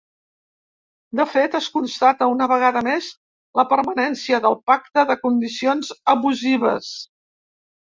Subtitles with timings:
[1.19, 3.11] De fet, es constata una vegada més
[3.63, 6.95] la permanència del pacte de condicions abusives.